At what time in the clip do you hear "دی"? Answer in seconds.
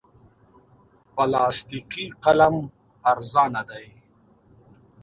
3.69-3.87